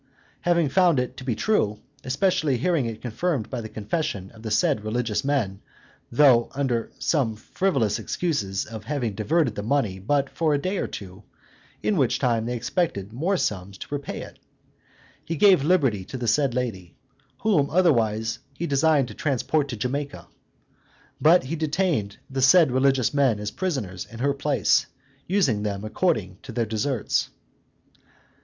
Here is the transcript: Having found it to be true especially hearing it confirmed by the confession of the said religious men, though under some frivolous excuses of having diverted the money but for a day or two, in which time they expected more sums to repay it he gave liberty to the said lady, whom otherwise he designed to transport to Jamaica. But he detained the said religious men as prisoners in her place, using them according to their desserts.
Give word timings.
Having 0.41 0.69
found 0.69 0.99
it 0.99 1.15
to 1.17 1.23
be 1.23 1.35
true 1.35 1.79
especially 2.03 2.57
hearing 2.57 2.87
it 2.87 3.03
confirmed 3.03 3.51
by 3.51 3.61
the 3.61 3.69
confession 3.69 4.31
of 4.31 4.41
the 4.41 4.49
said 4.49 4.83
religious 4.83 5.23
men, 5.23 5.61
though 6.11 6.49
under 6.55 6.89
some 6.97 7.35
frivolous 7.35 7.99
excuses 7.99 8.65
of 8.65 8.85
having 8.85 9.13
diverted 9.13 9.53
the 9.53 9.61
money 9.61 9.99
but 9.99 10.31
for 10.31 10.55
a 10.55 10.57
day 10.57 10.79
or 10.79 10.87
two, 10.87 11.21
in 11.83 11.97
which 11.97 12.17
time 12.17 12.47
they 12.47 12.55
expected 12.55 13.13
more 13.13 13.37
sums 13.37 13.77
to 13.77 13.93
repay 13.93 14.21
it 14.21 14.39
he 15.23 15.35
gave 15.35 15.63
liberty 15.63 16.03
to 16.03 16.17
the 16.17 16.27
said 16.27 16.55
lady, 16.55 16.95
whom 17.41 17.69
otherwise 17.69 18.39
he 18.55 18.65
designed 18.65 19.07
to 19.07 19.13
transport 19.13 19.67
to 19.67 19.77
Jamaica. 19.77 20.27
But 21.21 21.43
he 21.43 21.55
detained 21.55 22.17
the 22.27 22.41
said 22.41 22.71
religious 22.71 23.13
men 23.13 23.39
as 23.39 23.51
prisoners 23.51 24.07
in 24.09 24.17
her 24.17 24.33
place, 24.33 24.87
using 25.27 25.61
them 25.61 25.83
according 25.85 26.39
to 26.41 26.51
their 26.51 26.65
desserts. 26.65 27.29